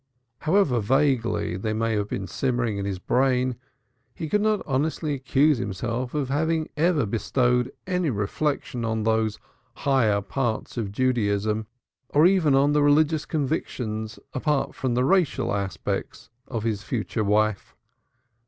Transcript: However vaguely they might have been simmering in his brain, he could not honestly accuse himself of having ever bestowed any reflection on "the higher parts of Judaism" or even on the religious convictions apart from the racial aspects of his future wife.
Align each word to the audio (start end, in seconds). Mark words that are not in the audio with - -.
However 0.39 0.79
vaguely 0.79 1.57
they 1.57 1.73
might 1.73 1.91
have 1.95 2.09
been 2.09 2.25
simmering 2.25 2.79
in 2.79 2.85
his 2.85 2.97
brain, 2.97 3.55
he 4.15 4.27
could 4.29 4.41
not 4.41 4.63
honestly 4.65 5.13
accuse 5.13 5.59
himself 5.59 6.15
of 6.15 6.29
having 6.29 6.69
ever 6.75 7.05
bestowed 7.05 7.71
any 7.85 8.09
reflection 8.09 8.83
on 8.83 9.03
"the 9.03 9.37
higher 9.75 10.19
parts 10.21 10.75
of 10.75 10.91
Judaism" 10.91 11.67
or 12.09 12.25
even 12.25 12.55
on 12.55 12.73
the 12.73 12.81
religious 12.81 13.27
convictions 13.27 14.17
apart 14.33 14.73
from 14.73 14.95
the 14.95 15.05
racial 15.05 15.53
aspects 15.53 16.31
of 16.47 16.63
his 16.63 16.81
future 16.81 17.23
wife. 17.23 17.75